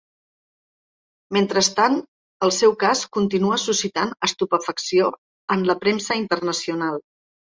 [1.35, 1.97] Mentrestant,
[2.47, 5.11] el seu cas continua suscitant estupefacció
[5.57, 7.01] en la premsa internacional.